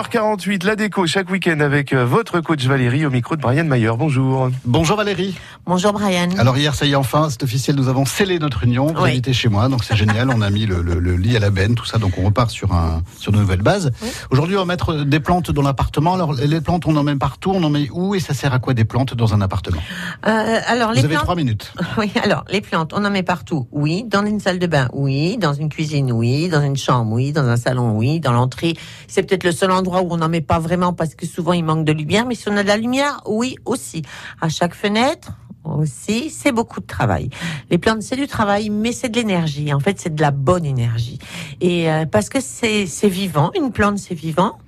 8h48, 0.00 0.66
la 0.66 0.76
déco 0.76 1.06
chaque 1.06 1.30
week-end 1.30 1.58
avec 1.60 1.94
euh, 1.94 2.04
votre 2.04 2.40
coach 2.42 2.62
Valérie 2.66 3.06
au 3.06 3.10
micro 3.10 3.34
de 3.34 3.40
Brian 3.40 3.64
Mayer. 3.64 3.92
Bonjour. 3.98 4.50
Bonjour 4.66 4.94
Valérie. 4.98 5.38
Bonjour 5.64 5.94
Brian. 5.94 6.28
Alors 6.36 6.58
hier, 6.58 6.74
ça 6.74 6.84
y 6.84 6.92
est 6.92 6.96
enfin, 6.96 7.28
c'est 7.30 7.42
officiel, 7.42 7.76
nous 7.76 7.88
avons 7.88 8.04
scellé 8.04 8.38
notre 8.38 8.64
union. 8.64 8.88
Vous 8.94 9.02
Oui. 9.02 9.12
habitez 9.12 9.32
chez 9.32 9.48
moi, 9.48 9.68
donc 9.68 9.84
c'est 9.84 9.96
génial. 9.96 10.28
On 10.28 10.42
a 10.42 10.50
mis 10.50 10.66
le, 10.66 10.82
le- 10.82 10.98
le 11.00 11.16
lit 11.16 11.34
à 11.34 11.40
la 11.40 11.48
benne, 11.48 11.74
tout 11.74 11.86
ça, 11.86 11.96
donc 11.96 12.18
on 12.18 12.26
repart 12.26 12.50
sur 12.50 12.74
un 12.74 13.02
sur 13.16 13.32
de 13.32 13.38
nouvelles 13.38 13.62
bases. 13.62 13.90
Aujourd'hui, 14.30 14.56
on 14.56 14.60
va 14.60 14.64
mettre 14.66 14.92
des 15.02 15.18
plantes 15.18 15.50
dans 15.50 15.62
l'appartement. 15.62 16.12
Alors 16.12 16.34
les 16.34 16.60
plantes, 16.60 16.84
on 16.86 16.94
en 16.96 17.02
met 17.02 17.16
partout, 17.16 17.52
on 17.54 17.62
en 17.62 17.70
met 17.70 17.88
où 17.90 18.14
et 18.14 18.20
ça 18.20 18.34
sert 18.34 18.52
à 18.52 18.58
quoi 18.58 18.74
des 18.74 18.84
plantes 18.84 19.14
dans 19.14 19.32
un 19.32 19.40
appartement? 19.40 19.80
Euh, 20.26 20.58
alors 20.66 20.90
Vous 20.90 20.96
les 20.96 21.04
avez 21.06 21.14
trois 21.14 21.36
minutes. 21.36 21.72
oui, 21.96 22.12
alors 22.22 22.44
les 22.50 22.60
plantes, 22.60 22.92
on 22.94 23.02
en 23.02 23.10
met 23.10 23.22
partout. 23.22 23.66
Oui, 23.72 24.04
dans 24.06 24.26
une 24.26 24.40
salle 24.40 24.58
de 24.58 24.66
bain, 24.66 24.88
oui, 24.92 25.38
dans 25.38 25.54
une 25.54 25.70
cuisine, 25.70 26.12
oui, 26.12 26.50
dans 26.50 26.60
une 26.60 26.76
chambre, 26.76 27.12
oui, 27.12 27.32
dans 27.32 27.46
un 27.48 27.56
salon, 27.56 27.92
oui, 27.96 28.20
dans 28.20 28.32
l'entrée. 28.32 28.74
C'est 29.08 29.22
peut-être 29.22 29.44
le 29.44 29.52
seul 29.52 29.70
endroit 29.70 29.85
où 29.86 30.08
on 30.10 30.16
n'en 30.18 30.28
met 30.28 30.40
pas 30.40 30.58
vraiment 30.58 30.92
parce 30.92 31.14
que 31.14 31.26
souvent 31.26 31.52
il 31.52 31.64
manque 31.64 31.84
de 31.84 31.92
lumière, 31.92 32.26
mais 32.26 32.34
si 32.34 32.48
on 32.48 32.56
a 32.56 32.62
de 32.62 32.68
la 32.68 32.76
lumière, 32.76 33.20
oui 33.26 33.56
aussi. 33.64 34.02
À 34.40 34.48
chaque 34.48 34.74
fenêtre. 34.74 35.32
Aussi, 35.64 36.30
c'est 36.30 36.52
beaucoup 36.52 36.78
de 36.78 36.86
travail. 36.86 37.28
Les 37.70 37.78
plantes, 37.78 38.02
c'est 38.02 38.14
du 38.14 38.28
travail, 38.28 38.70
mais 38.70 38.92
c'est 38.92 39.08
de 39.08 39.16
l'énergie. 39.16 39.74
En 39.74 39.80
fait, 39.80 39.98
c'est 39.98 40.14
de 40.14 40.20
la 40.20 40.30
bonne 40.30 40.64
énergie. 40.64 41.18
Et 41.60 41.90
euh, 41.90 42.06
parce 42.06 42.28
que 42.28 42.38
c'est 42.40 42.86
vivant, 43.08 43.50
une 43.56 43.72
plante, 43.72 43.98
c'est 43.98 44.14
vivant. 44.14 44.58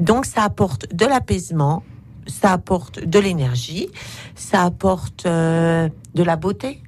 Donc, 0.00 0.26
ça 0.26 0.42
apporte 0.42 0.92
de 0.92 1.06
l'apaisement, 1.06 1.84
ça 2.26 2.52
apporte 2.52 3.04
de 3.04 3.18
l'énergie, 3.20 3.90
ça 4.34 4.64
apporte 4.64 5.24
euh, 5.26 5.88
de 6.14 6.22
la 6.24 6.34
beauté, 6.34 6.82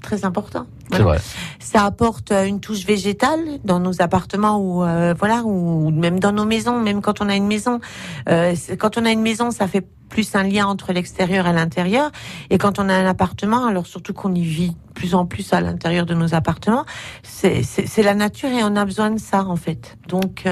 très 0.00 0.24
important. 0.24 0.66
C'est 0.96 1.02
vrai. 1.02 1.18
Ça 1.66 1.84
apporte 1.84 2.30
euh, 2.30 2.44
une 2.44 2.60
touche 2.60 2.86
végétale 2.86 3.40
dans 3.64 3.80
nos 3.80 4.00
appartements 4.00 4.58
ou 4.58 4.84
euh, 4.84 5.14
voilà 5.18 5.42
ou 5.44 5.90
même 5.90 6.20
dans 6.20 6.30
nos 6.30 6.44
maisons, 6.44 6.80
même 6.80 7.02
quand 7.02 7.20
on 7.20 7.28
a 7.28 7.34
une 7.34 7.48
maison. 7.48 7.80
Euh, 8.28 8.54
quand 8.78 8.98
on 8.98 9.04
a 9.04 9.10
une 9.10 9.22
maison, 9.22 9.50
ça 9.50 9.66
fait 9.66 9.84
plus 10.08 10.36
un 10.36 10.44
lien 10.44 10.66
entre 10.66 10.92
l'extérieur 10.92 11.48
et 11.48 11.52
l'intérieur. 11.52 12.12
Et 12.50 12.58
quand 12.58 12.78
on 12.78 12.88
a 12.88 12.94
un 12.94 13.06
appartement, 13.06 13.66
alors 13.66 13.88
surtout 13.88 14.12
qu'on 14.12 14.32
y 14.32 14.44
vit 14.44 14.76
plus 14.94 15.16
en 15.16 15.26
plus 15.26 15.52
à 15.52 15.60
l'intérieur 15.60 16.06
de 16.06 16.14
nos 16.14 16.34
appartements, 16.34 16.84
c'est 17.24 17.64
la 18.02 18.14
nature 18.14 18.48
et 18.50 18.62
on 18.62 18.76
a 18.76 18.84
besoin 18.84 19.10
de 19.10 19.18
ça 19.18 19.44
en 19.44 19.56
fait. 19.56 19.98
Donc 20.08 20.44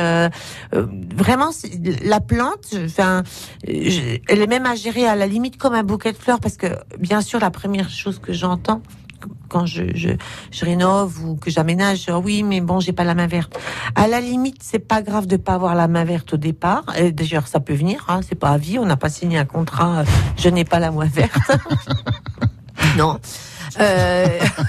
vraiment, 0.72 1.50
la 2.02 2.20
plante, 2.20 2.74
enfin, 2.84 3.22
elle 3.66 4.40
est 4.42 4.48
même 4.48 4.66
à 4.66 4.74
gérer 4.74 5.06
à 5.06 5.14
la 5.14 5.28
limite 5.28 5.56
comme 5.56 5.74
un 5.74 5.84
bouquet 5.84 6.10
de 6.10 6.18
fleurs 6.18 6.40
parce 6.40 6.56
que 6.56 6.66
bien 6.98 7.20
sûr 7.20 7.38
la 7.38 7.50
première 7.50 7.88
chose 7.88 8.18
que 8.18 8.32
j'entends 8.32 8.82
quand 9.48 9.66
je, 9.66 9.82
je, 9.94 10.10
je 10.50 10.64
rénove 10.64 11.24
ou 11.24 11.36
que 11.36 11.50
j'aménage, 11.50 12.08
euh, 12.08 12.16
oui, 12.16 12.42
mais 12.42 12.60
bon, 12.60 12.80
j'ai 12.80 12.92
pas 12.92 13.04
la 13.04 13.14
main 13.14 13.26
verte. 13.26 13.58
À 13.94 14.08
la 14.08 14.20
limite, 14.20 14.58
c'est 14.62 14.78
pas 14.78 15.02
grave 15.02 15.26
de 15.26 15.36
pas 15.36 15.54
avoir 15.54 15.74
la 15.74 15.88
main 15.88 16.04
verte 16.04 16.34
au 16.34 16.36
départ. 16.36 16.84
D'ailleurs, 17.12 17.46
ça 17.48 17.60
peut 17.60 17.74
venir, 17.74 18.04
hein, 18.08 18.20
c'est 18.26 18.34
pas 18.34 18.50
à 18.50 18.58
vie. 18.58 18.78
On 18.78 18.86
n'a 18.86 18.96
pas 18.96 19.08
signé 19.08 19.38
un 19.38 19.44
contrat. 19.44 20.00
euh, 20.00 20.04
je 20.36 20.48
n'ai 20.48 20.64
pas 20.64 20.78
la 20.78 20.90
main 20.90 21.06
verte. 21.06 21.36
non. 22.96 23.18
Euh, 23.80 24.26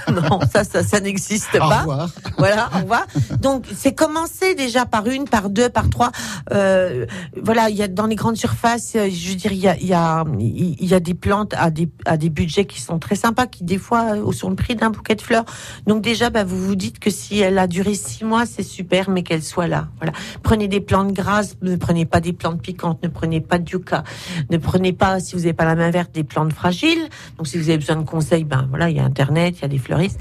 non, 0.11 0.39
ça, 0.51 0.63
ça, 0.63 0.83
ça 0.83 0.99
n'existe 0.99 1.55
Au 1.55 1.59
pas. 1.59 1.79
revoir. 1.79 2.09
Voilà, 2.37 2.69
on 2.73 2.85
va. 2.85 3.05
Donc, 3.39 3.65
c'est 3.75 3.93
commencer 3.93 4.55
déjà 4.55 4.85
par 4.85 5.07
une, 5.07 5.25
par 5.25 5.49
deux, 5.49 5.69
par 5.69 5.89
trois. 5.89 6.11
Euh, 6.51 7.05
voilà, 7.41 7.69
il 7.69 7.75
y 7.75 7.83
a 7.83 7.87
dans 7.87 8.07
les 8.07 8.15
grandes 8.15 8.37
surfaces, 8.37 8.93
euh, 8.95 9.09
je 9.09 9.29
veux 9.29 9.35
dire, 9.35 9.51
il 9.51 9.59
y 9.59 9.67
a, 9.67 9.75
il 9.79 9.87
y 9.87 9.93
a, 9.93 10.23
il 10.39 10.85
y 10.85 10.93
a 10.93 10.99
des 10.99 11.13
plantes 11.13 11.53
à 11.57 11.69
des, 11.71 11.89
à 12.05 12.17
des 12.17 12.29
budgets 12.29 12.65
qui 12.65 12.81
sont 12.81 12.99
très 12.99 13.15
sympas, 13.15 13.47
qui 13.47 13.63
des 13.63 13.77
fois 13.77 14.15
euh, 14.15 14.31
sont 14.31 14.49
le 14.49 14.55
prix 14.55 14.75
d'un 14.75 14.89
bouquet 14.89 15.15
de 15.15 15.21
fleurs. 15.21 15.45
Donc 15.87 16.01
déjà, 16.01 16.29
bah, 16.29 16.43
vous 16.43 16.61
vous 16.61 16.75
dites 16.75 16.99
que 16.99 17.09
si 17.09 17.39
elle 17.39 17.57
a 17.57 17.67
duré 17.67 17.93
six 17.95 18.23
mois, 18.23 18.45
c'est 18.45 18.63
super, 18.63 19.09
mais 19.09 19.23
qu'elle 19.23 19.43
soit 19.43 19.67
là. 19.67 19.87
Voilà. 19.97 20.13
Prenez 20.43 20.67
des 20.67 20.81
plantes 20.81 21.13
grasses, 21.13 21.55
ne 21.61 21.75
prenez 21.75 22.05
pas 22.05 22.19
des 22.19 22.33
plantes 22.33 22.61
piquantes, 22.61 23.01
ne 23.03 23.07
prenez 23.07 23.41
pas 23.41 23.57
de 23.57 23.69
yucca, 23.69 24.03
ne 24.49 24.57
prenez 24.57 24.93
pas, 24.93 25.19
si 25.19 25.33
vous 25.35 25.41
n'avez 25.41 25.53
pas 25.53 25.65
la 25.65 25.75
main 25.75 25.91
verte, 25.91 26.11
des 26.13 26.23
plantes 26.23 26.53
fragiles. 26.53 27.09
Donc 27.37 27.47
si 27.47 27.57
vous 27.57 27.69
avez 27.69 27.77
besoin 27.77 27.95
de 27.97 28.03
conseils, 28.05 28.43
ben 28.43 28.65
voilà, 28.69 28.89
il 28.95 28.99
y 28.99 29.01
a 29.01 29.05
Internet, 29.05 29.55
il 29.59 29.61
y 29.63 29.65
a 29.65 29.67
des 29.67 29.77
fleuristes. 29.77 30.19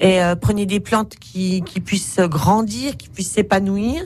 Et 0.00 0.22
euh, 0.22 0.36
prenez 0.36 0.64
des 0.64 0.78
plantes 0.78 1.16
qui, 1.18 1.62
qui 1.62 1.80
puissent 1.80 2.20
grandir, 2.20 2.96
qui 2.96 3.08
puissent 3.08 3.32
s'épanouir, 3.32 4.02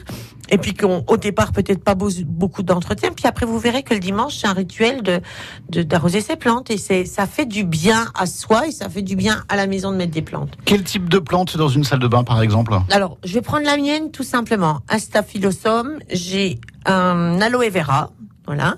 et 0.48 0.56
puis 0.56 0.72
qu'on 0.72 1.04
au 1.06 1.18
départ 1.18 1.52
peut-être 1.52 1.84
pas 1.84 1.94
beau- 1.94 2.08
beaucoup 2.26 2.62
d'entretien. 2.62 3.10
Puis 3.14 3.26
après 3.26 3.44
vous 3.44 3.58
verrez 3.58 3.82
que 3.82 3.92
le 3.92 4.00
dimanche 4.00 4.36
c'est 4.36 4.46
un 4.46 4.54
rituel 4.54 5.02
de 5.02 5.20
de- 5.68 5.82
d'arroser 5.82 6.22
ses 6.22 6.36
plantes 6.36 6.70
et 6.70 6.78
c'est 6.78 7.04
ça 7.04 7.26
fait 7.26 7.44
du 7.44 7.64
bien 7.64 8.06
à 8.18 8.24
soi 8.24 8.68
et 8.68 8.70
ça 8.70 8.88
fait 8.88 9.02
du 9.02 9.16
bien 9.16 9.44
à 9.50 9.56
la 9.56 9.66
maison 9.66 9.92
de 9.92 9.96
mettre 9.96 10.12
des 10.12 10.22
plantes. 10.22 10.56
Quel 10.64 10.82
type 10.82 11.10
de 11.10 11.18
plante 11.18 11.58
dans 11.58 11.68
une 11.68 11.84
salle 11.84 12.00
de 12.00 12.08
bain, 12.08 12.24
par 12.24 12.40
exemple? 12.40 12.72
Alors 12.90 13.18
je 13.22 13.34
vais 13.34 13.42
prendre 13.42 13.66
la 13.66 13.76
mienne 13.76 14.10
tout 14.10 14.24
simplement. 14.24 14.80
Un 14.88 14.98
staphylosome, 14.98 15.98
j'ai 16.10 16.58
un 16.86 17.38
aloe 17.42 17.68
vera, 17.70 18.12
voilà, 18.46 18.76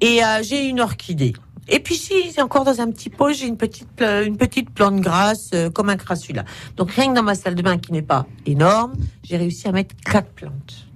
et 0.00 0.24
euh, 0.24 0.42
j'ai 0.42 0.66
une 0.66 0.80
orchidée. 0.80 1.34
Et 1.68 1.80
puis 1.80 1.96
si 1.96 2.12
encore 2.40 2.64
dans 2.64 2.80
un 2.80 2.90
petit 2.90 3.10
pot, 3.10 3.32
j'ai 3.32 3.46
une 3.46 3.56
petite 3.56 3.88
pla- 3.90 4.22
une 4.22 4.36
petite 4.36 4.70
plante 4.70 5.00
grasse 5.00 5.50
euh, 5.54 5.70
comme 5.70 5.88
un 5.90 5.96
crassula. 5.96 6.44
Donc 6.76 6.90
rien 6.92 7.08
que 7.10 7.14
dans 7.14 7.22
ma 7.22 7.34
salle 7.34 7.54
de 7.54 7.62
bain 7.62 7.78
qui 7.78 7.92
n'est 7.92 8.02
pas 8.02 8.26
énorme, 8.46 8.92
j'ai 9.22 9.36
réussi 9.36 9.68
à 9.68 9.72
mettre 9.72 9.94
quatre 10.04 10.30
plantes. 10.30 10.86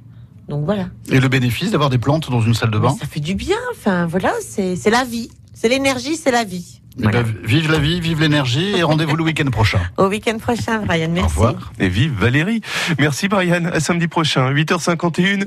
Donc 0.49 0.65
voilà. 0.65 0.89
Et 1.11 1.21
le 1.21 1.29
bénéfice 1.29 1.71
d'avoir 1.71 1.91
des 1.91 1.99
plantes 1.99 2.31
dans 2.31 2.41
une 2.41 2.55
salle 2.55 2.71
de 2.71 2.79
bain 2.79 2.91
Mais 2.93 2.99
ça 3.01 3.07
fait 3.07 3.21
du 3.21 3.35
bien. 3.35 3.57
Enfin 3.73 4.07
voilà, 4.07 4.33
c'est 4.41 4.77
c'est 4.77 4.91
la 4.91 5.05
vie, 5.05 5.31
c'est 5.55 5.69
l'énergie, 5.69 6.17
c'est 6.17 6.31
la 6.33 6.45
vie. 6.45 6.79
Eh 6.99 7.05
Voilà. 7.05 7.23
ben, 7.23 7.35
Vive 7.43 7.73
la 7.73 7.79
vie, 7.79 8.01
vive 8.01 8.21
l'énergie 8.21 8.77
et 8.77 8.83
rendez-vous 8.83 9.17
le 9.17 9.25
week-end 9.25 9.49
prochain. 9.51 9.81
Au 9.97 10.09
week-end 10.09 10.37
prochain, 10.37 10.81
Brian. 10.85 11.09
Merci. 11.11 11.39
Au 11.39 11.41
revoir. 11.47 11.73
Et 11.79 11.89
vive 11.89 12.13
Valérie. 12.13 12.61
Merci 12.99 13.29
Brian. 13.29 13.65
À 13.65 13.81
samedi 13.81 14.09
prochain, 14.09 14.53
8h51. 14.53 15.41